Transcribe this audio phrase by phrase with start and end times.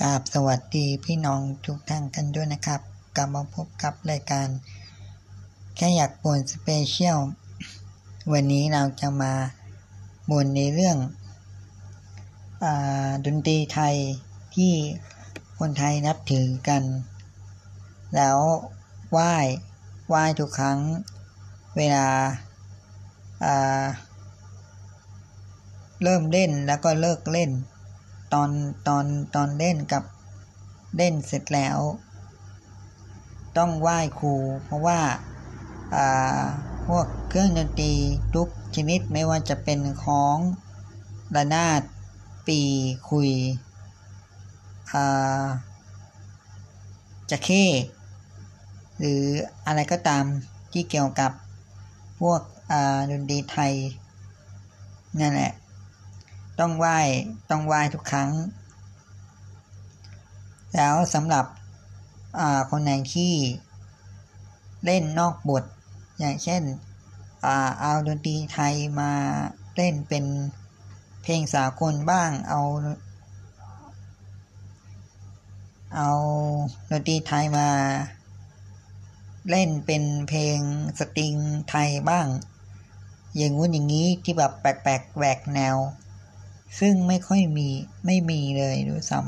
[0.00, 2.80] กราบสวัสดีพี่น้องทุกท่านกันด้วยนะครับ
[3.16, 4.48] กลับมาพบกับรายการ
[5.76, 7.18] แค่อยากบ่น special
[8.32, 9.32] วันนี้เราจะมา
[10.30, 10.98] บ่นในเรื่อง
[12.64, 12.66] อ
[13.26, 13.96] ดนตรีไทย
[14.54, 14.72] ที่
[15.58, 16.82] คนไทยนับถือกัน
[18.14, 18.38] แล้ว
[19.10, 19.34] ไหว้
[20.08, 20.78] ไหว้ทุกครั้ง
[21.76, 22.08] เวลา
[26.02, 27.52] เริ่มเล่นแล้วก็เลิกเล่น
[28.32, 28.50] ตอน
[28.88, 29.04] ตอน
[29.34, 30.04] ตอนเล่นกับ
[30.96, 31.78] เล่นเสร็จแล้ว
[33.56, 34.34] ต้องไหว้ครู
[34.64, 35.00] เพราะว่า
[36.86, 37.92] พวกเครื่องดนตรี
[38.34, 40.36] ทุกชนิดไม่ว่าจะเป็นของ
[41.36, 41.82] ระนาด
[42.46, 42.60] ปี
[43.10, 43.30] คุย
[47.30, 47.64] จะเข้
[48.98, 49.22] หรือ
[49.66, 50.24] อะไรก็ตาม
[50.72, 51.32] ที่เกี่ยวกับ
[52.20, 52.40] พวก
[53.10, 53.72] ดนตรีไทย
[55.20, 55.52] นั่นแหละ
[56.62, 56.98] ต้องไหว้
[57.50, 58.30] ต้องไหว้ทุกครั้ง
[60.74, 61.44] แล้วสำหรับ
[62.70, 63.34] คนไหนที่
[64.84, 65.64] เล่นนอกบท
[66.18, 66.62] อย่างเช่น
[67.80, 69.12] เอาดนตรีไทยมา
[69.76, 70.24] เล่นเป็น
[71.22, 72.60] เพลงสากลบ้างเอา
[75.96, 76.10] เอา
[76.90, 77.68] ดนตรีไทยมา
[79.50, 80.58] เล่นเป็นเพลง
[80.98, 81.34] สตริง
[81.70, 82.26] ไทยบ้าง
[83.36, 85.76] อย่างงู้นอย่างนี้ที่แบบแปลกๆแหวกแนว
[86.78, 87.68] ซึ่งไม่ค่อยมี
[88.06, 89.20] ไม่มีเลยด้วยซ้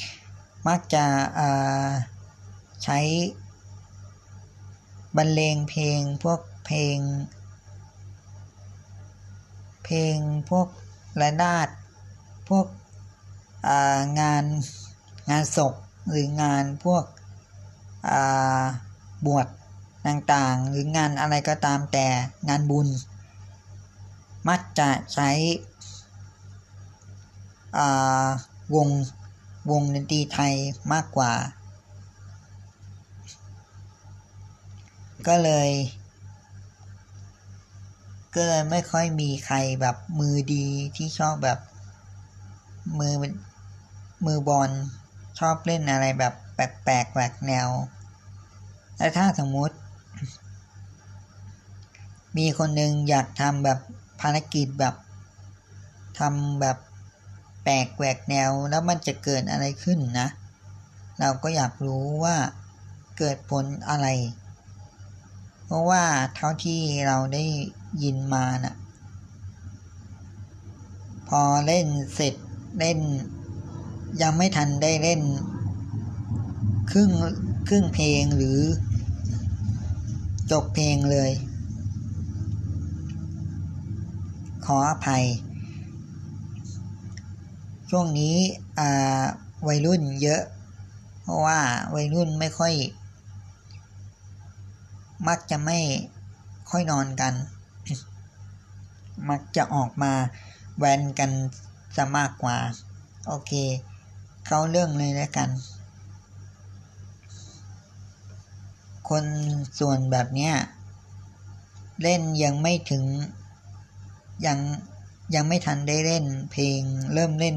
[0.00, 1.06] ำมักจะ
[2.84, 2.98] ใช้
[5.16, 6.98] บรรเลงเพลงพวกเพลง
[9.84, 10.16] เพลง
[10.50, 10.68] พวก
[11.20, 11.68] ระนาด
[12.48, 12.66] พวก
[14.20, 14.44] งาน
[15.30, 15.74] งานศพ
[16.10, 17.04] หรืองานพวก
[19.26, 19.46] บวช
[20.06, 22.06] ต่างๆ หรืองานอะไรก็ตามแต่
[22.48, 22.88] งานบุญ
[24.48, 25.30] มักจะใช้
[28.74, 28.88] วง
[29.70, 30.54] วงดนตรีไทย
[30.92, 31.32] มากกว่า
[35.28, 35.70] ก็เลย
[38.34, 41.58] ก็เลยไม่ค่อยมีใครแบบมือดีที่ชอบแบบ
[42.98, 43.14] มือ
[44.26, 44.70] มือบอล
[45.38, 47.68] ชอบเล่นอะไรแบบแปลกๆแหวกแนว
[48.98, 49.76] และถ้าสมมุติ
[52.36, 53.78] มีคนหนึ่งอยากทำแบบ
[54.20, 54.94] ภารกิจแบบ
[56.18, 56.78] ทำแบบ
[57.64, 60.28] แปลกแหวกแนวแล้วมันจะเกิดอะไรขึ้นนะ
[61.20, 62.36] เราก็อยากรู้ว่า
[63.18, 64.06] เกิดผลอะไร
[65.64, 66.02] เพราะว่า
[66.36, 67.44] เท่าที่เราได้
[68.02, 68.74] ยินมานะ่ะ
[71.28, 72.34] พอเล่นเสร็จ
[72.78, 72.98] เล่น
[74.22, 75.22] ยังไม่ทันได้เล่น
[76.90, 77.10] ครึ่ง
[77.68, 78.58] ครึ่งเพลงหรือ
[80.50, 81.30] จบเพลงเลย
[84.64, 85.24] ขออภัย
[87.90, 88.36] ช่วงนี้
[89.68, 90.42] วัยรุ่นเยอะ
[91.20, 91.60] เพราะว่า
[91.94, 92.74] วัยรุ่นไม่ค่อย
[95.28, 95.78] มักจะไม่
[96.70, 97.34] ค่อยนอนกัน
[99.30, 100.12] มักจะออกมา
[100.78, 101.30] แวนกัน
[101.96, 102.56] จะมากกว่า
[103.26, 103.52] โอเค
[104.46, 105.48] เขาเรื่องเลยแล้วกัน
[109.08, 109.24] คน
[109.78, 110.54] ส่วนแบบเนี้ย
[112.02, 113.04] เล่นยังไม่ถึง
[114.46, 114.58] ยัง
[115.34, 116.80] ยังไม่ทันได้เล่น เพลง
[117.14, 117.56] เริ่มเล่น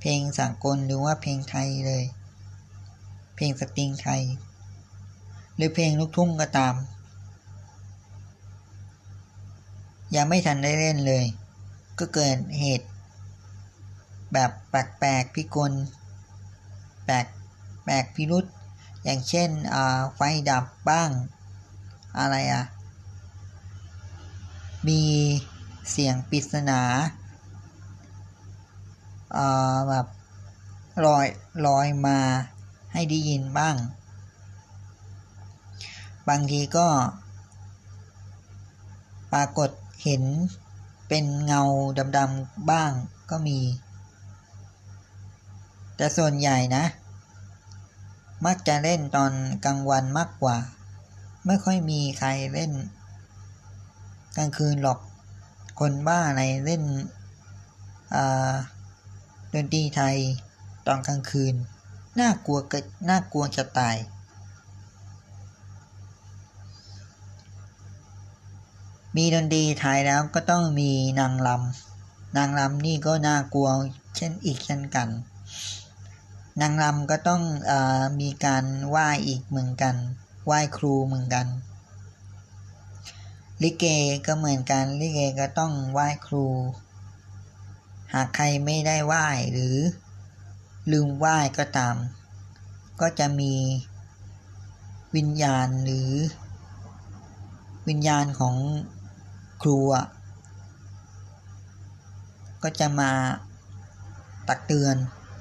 [0.00, 2.04] เพลงสากลหรือว่าเพลงไทยเลย
[3.36, 4.22] เพลงสตริงไทย
[5.56, 6.74] หรือเพลงลูกทุ่งก็ตาม
[10.16, 11.24] ยังไม่ทันได้เล่นเลย
[11.98, 12.88] ก็เกิดเหตุ
[14.32, 15.72] แบบแปลกๆพิกล
[17.04, 17.26] แปลก
[17.84, 18.46] แปลกพิรุษ
[19.04, 19.50] อย่างเช่น
[20.14, 20.20] ไฟ
[20.50, 21.10] ดับบ้าง
[22.18, 22.64] อะไรอะ
[24.88, 25.00] มี
[25.90, 26.80] เสียงปริศนา
[29.88, 30.06] แบบ
[31.04, 31.26] ลอย
[31.66, 32.18] ลอยมา
[32.92, 33.76] ให้ได้ยินบ้าง
[36.28, 36.86] บางทีก็
[39.32, 39.70] ปรากฏ
[40.04, 40.22] เห็น
[41.08, 41.62] เป็นเงา
[42.16, 42.90] ดำๆบ้าง
[43.30, 43.58] ก็มี
[45.96, 46.84] แต่ส่วนใหญ่นะ
[48.44, 49.32] มักจะเล่นตอน
[49.64, 50.56] กลางวันมากกว่า
[51.46, 52.72] ไม่ค่อยมีใครเล่น
[54.36, 54.98] กลางคืนหรอก
[55.80, 56.82] คนบ้าอะไรเล่น
[59.54, 60.16] ดนตรีไทย
[60.86, 61.54] ตอนกลางคืน
[62.20, 62.74] น่ากลัวก
[63.08, 63.96] น่ากลัวจะตาย
[69.16, 70.90] มีดนตรีไทยแล้วก็ต้องมี
[71.20, 73.68] นางลำนางลำนี่ก็น่ากลัว
[74.16, 75.08] เช่นอีกเช่นกัน
[76.60, 77.72] นางลำก็ต้องอ
[78.20, 79.94] มีการไหว้อีกเหมือนกัน
[80.46, 81.46] ไหว้ครูเหมือนกัน
[83.62, 83.84] ลิเก
[84.26, 86.46] ก็เหมือนกันลิเกก็ต้องไหว้ครู
[88.12, 89.76] หากใครไม่ได้ไหว้หรือ
[90.92, 91.96] ลืมไหว้ก็ตาม
[93.00, 93.54] ก็จะมี
[95.16, 96.10] วิญญาณหรือ
[97.88, 98.56] วิญญาณของ
[99.62, 100.06] ครูอะ
[102.62, 103.12] ก็จะมา
[104.48, 104.96] ตักเตือน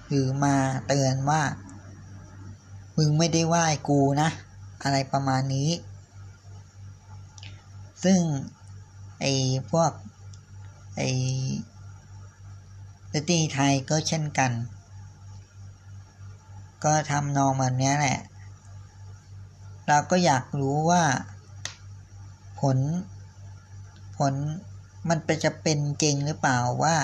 [0.10, 0.56] หรือมา
[0.88, 1.42] เตือนว่า
[2.98, 4.30] มึงไม่ได้ไหว้กูนะ
[4.84, 5.70] อะไรประมาณนี้
[8.04, 8.22] ซึ่ง
[9.22, 9.34] ไอ้
[9.72, 9.92] พวก
[10.98, 11.10] ไอ้
[13.12, 14.52] ดนตรีไทยก็เช่นกัน
[16.84, 18.20] ก็ทำนองแบบนี้แหละ
[19.88, 21.04] เราก็อยากรู้ว่า
[22.60, 22.78] ผล
[24.18, 24.34] ผล
[25.10, 26.96] มันไปจะเป็นจริงหรือเปล่าว่า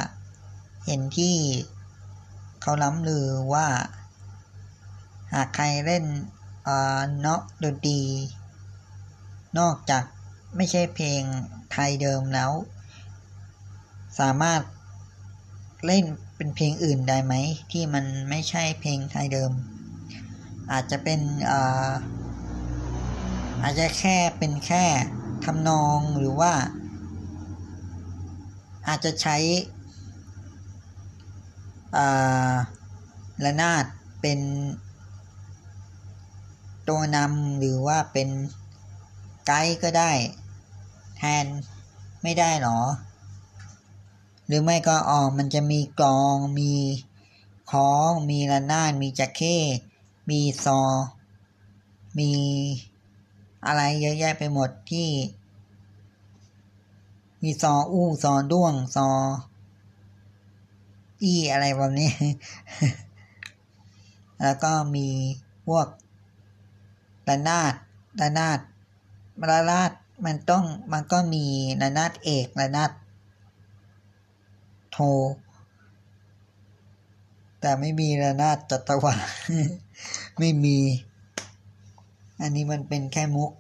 [0.85, 1.35] เห็นที่
[2.61, 3.67] เขาล้ำลือว่า
[5.33, 6.05] หากใครเล่น
[7.21, 7.99] เนาะดนตรี
[9.59, 10.03] นอกจาก
[10.55, 11.21] ไม่ใช่เพลง
[11.71, 12.51] ไทยเดิมแล้ว
[14.19, 14.61] สามารถ
[15.85, 16.05] เล่น
[16.35, 17.33] เป็นเพลงอื่นได้ไหม
[17.71, 19.51] ที่มันไม่ใช่เพลงไทยเดิม
[20.71, 21.19] อาจจะเป็น
[21.51, 21.91] อา
[23.63, 24.85] อาจจะแค่เป็นแค่
[25.45, 26.53] ทำนองหรือว่า
[28.87, 29.37] อาจจะใช้
[33.45, 33.85] ระนาด
[34.21, 34.39] เป็น
[36.89, 38.29] ตัวนำหรือว่าเป็น
[39.47, 40.11] ไกด์ก็ได้
[41.17, 41.45] แทน
[42.23, 42.79] ไม่ได้หรอ
[44.45, 46.73] หรือไม่ก็ออกมันจะมีกลอง มี
[47.71, 49.57] คล้อง มีระนาดมีจักเข้
[50.29, 50.81] มีซอ
[52.19, 52.31] มี
[53.65, 55.09] อะไรเยอะแยะไปหมดที่
[57.43, 59.09] มีซออู้ซอด้วงซอ
[61.23, 62.11] อี้อะไรแบบนี้
[64.41, 65.07] แล้วก็มี
[65.67, 65.87] พวก
[67.29, 67.73] ระนาด
[68.21, 68.59] ระนาด
[69.49, 69.91] ระนาด
[70.25, 70.63] มันต้อง
[70.93, 71.45] มันก็มี
[71.81, 72.91] ระนาดเอกระนาด
[74.91, 74.97] โท
[77.59, 79.15] แต่ไม่มีระนาดจัตวา
[80.39, 80.77] ไม่มี
[82.41, 83.51] อันนี้มันเป็นแค่มุก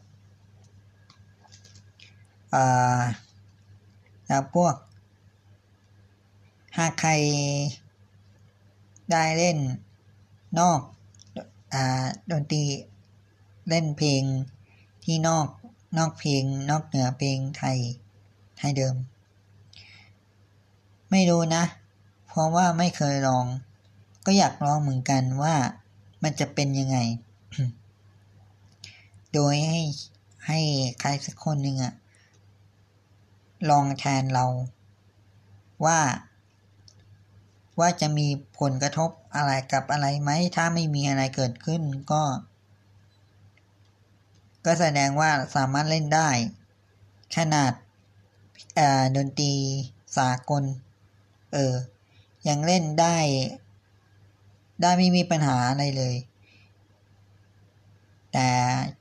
[2.55, 3.01] อ่า
[4.27, 4.75] แล้วพวก
[6.77, 7.11] หากใคร
[9.11, 9.57] ได้เล่น
[10.59, 10.79] นอก
[11.73, 11.75] อ
[12.31, 12.63] ดนตรี
[13.69, 14.23] เล่นเพลง
[15.03, 15.47] ที่นอก
[15.97, 17.77] นอกเพลง นอกเหนือเพลงไทย
[18.57, 18.95] ไทยเดิม
[21.11, 21.63] ไม่รู้นะ
[22.27, 23.45] เพราะว่าไม่เคยลอง
[24.25, 25.55] ก็อยากลองเหมือนกันว่า
[26.23, 26.97] มันจะเป็นยังไง
[29.33, 29.81] โดยให้
[30.47, 30.59] ให้
[30.99, 31.93] ใครสักคนหนึ่งอะ
[33.69, 34.45] ลองแทนเรา
[35.85, 35.99] ว่า
[37.79, 38.27] ว่าจะมี
[38.59, 41.81] ผลกระทบอะไรกับอะไรไหม ถ้าไม่มีอะไรเกิดขึ้น
[42.11, 42.21] ก็
[44.67, 46.29] ก็แสดงว่าสามารถเล่นได้
[47.37, 47.73] ขนาด
[49.15, 49.53] ดนตรี
[50.17, 50.63] สากล
[51.53, 51.75] เออ
[52.47, 53.17] ยังเล่นได้
[54.81, 56.15] ได้ไม่มีปัญหาอะไรเลย
[58.33, 58.49] แต่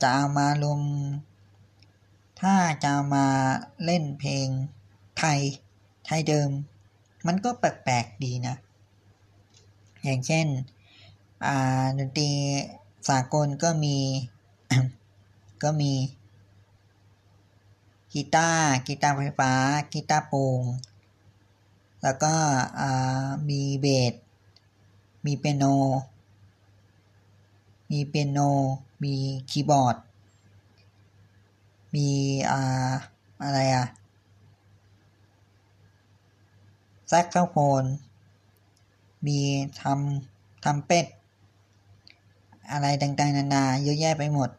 [0.00, 0.80] จะเอามารวม
[2.40, 2.54] ถ้า
[2.84, 3.26] จะมา
[3.84, 4.46] เล่นเพลง
[5.18, 5.40] ไทย
[6.06, 6.50] ไทยเดิม
[7.26, 8.56] มันก็แปลกๆดีนะ
[10.04, 10.46] อย่างเช่น
[11.98, 12.30] ดนตรี
[13.08, 13.96] สากลก็มี
[15.62, 15.92] ก็มี
[18.12, 19.52] กีตาร์กีตาร์ไฟฟ้า
[19.92, 20.62] กีตาร์โปร่ง
[22.02, 22.34] แล้วก็
[23.48, 24.14] มีเบส
[25.24, 25.64] มีเปียโน
[27.90, 28.38] มีเปียโน
[29.02, 29.14] มี
[29.50, 29.96] คีย์บอร์ด
[31.94, 32.08] มี
[33.42, 33.86] อะไรอะ
[37.08, 37.84] แซกโซโฟน
[39.26, 39.38] มี
[39.80, 41.06] ทำทำเป็ด
[42.72, 44.50] อะไรต่างๆนานาเยอะแยะไปหมด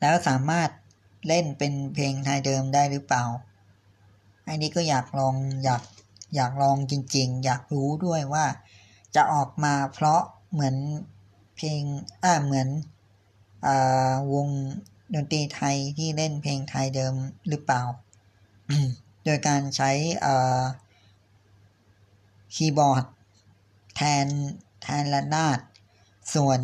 [0.00, 0.70] แล้วสามารถ
[1.28, 3.24] เล่นเป็นเพลงไทยเดิมได้หรือเปล่า
[4.48, 5.34] อันนี้ก็อยากลอง
[5.64, 5.82] อยาก
[6.36, 8.46] อยากลองจริง ๆ อยากรู้ด้วยว่า
[9.14, 10.22] จะออกมาเพราะ
[10.52, 10.76] เหมือน
[11.56, 11.82] เพลง
[12.24, 12.68] อ่าเหมือน
[13.66, 13.68] อ
[14.32, 14.48] วง
[15.14, 17.14] ดนตรีไทยที่เล่นเพลงไทยเดิม
[17.48, 17.82] หรือเปล่า
[19.24, 19.90] โดยการใช้
[22.54, 23.04] คีย์บอร์ด
[23.96, 24.26] แทน
[24.82, 25.58] แทนระนาด
[26.34, 26.60] ส่วน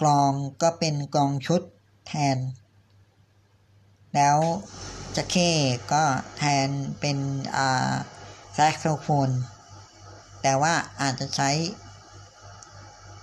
[0.00, 1.62] กลองก็เป็นกลองชุด
[2.06, 2.38] แทน
[4.14, 4.38] แล้ว
[5.16, 5.36] จะเค
[5.92, 6.02] ก็
[6.36, 6.68] แทน
[7.00, 7.18] เป็น
[8.54, 9.30] แซกโซโฟน
[10.42, 11.50] แต่ว่าอาจจะใช้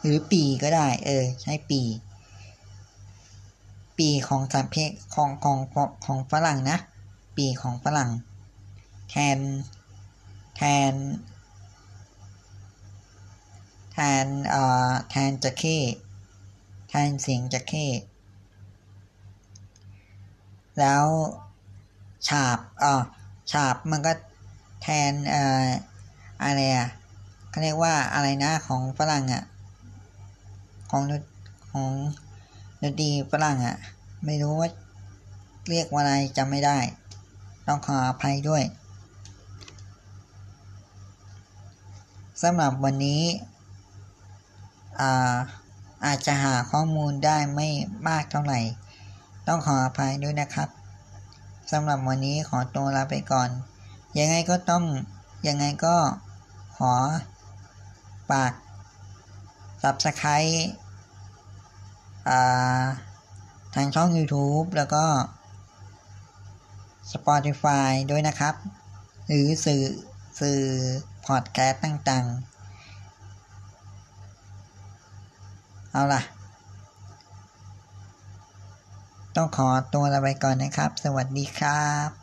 [0.02, 1.82] หรือปีก็ได้ เออ ใช้ปี
[3.98, 5.60] ปีของสามเพลงของของ
[6.06, 6.78] ของฝรั่งนะ
[7.38, 8.10] ปีของฝรั่ง
[9.10, 9.40] แทน
[10.56, 10.94] แทน
[13.94, 15.78] แทนเอ่อแทนจะเข้
[16.90, 17.86] แทนเสียงจะเข้
[20.80, 21.06] แล้ว
[22.28, 23.02] ฉาบอ่อ
[23.52, 24.20] ฉาบมันก็แท
[24.82, 25.66] แทนเอ่อ
[26.44, 26.88] อะไรอะ
[27.50, 29.44] เขาเรียกว่าอะไรนะของฝรั่งอะ
[30.90, 31.04] ของ
[31.72, 31.90] ของ
[32.82, 33.78] ดนตรีฝรั่งอะ
[34.26, 34.70] ไม่รู้ว่า
[35.70, 36.78] เรียกว่าอะไรจำไม่ได้
[37.68, 38.64] ต้องขออภัยด้วย
[42.42, 43.22] สำหรับวันนี้
[45.00, 45.36] อา
[46.06, 47.70] อาจจะหาข้อมูลได้ไม่
[48.08, 48.60] มากเท่าไหร่
[49.48, 50.70] ต้องขออภัยด้วยนะครับ
[51.72, 53.50] สำหรับวันนี้ขอตัวลาไปก่อน
[54.20, 54.84] ยังไงก็ต้อง
[55.48, 55.96] ยังไงก็
[56.78, 56.94] ขอ
[58.30, 58.52] ฝาก
[59.82, 60.56] Subscribe
[63.76, 65.06] ทางช่อง YouTube แล้วก็
[67.12, 68.56] Spotify ด้วยนะครับ
[69.28, 69.84] หรือสื่อ
[70.40, 70.60] สื่อ
[71.26, 72.53] พอดแคสต์ต่างๆ
[75.94, 76.22] เอาล่ะ
[79.36, 82.23] ต้องขอตัวลาไปก่อนนะครับ สวัสดีครับ